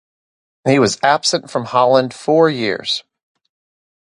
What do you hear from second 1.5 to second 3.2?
from Holland four years.